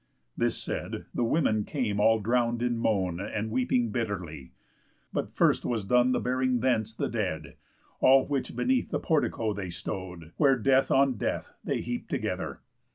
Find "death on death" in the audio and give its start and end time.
10.57-11.53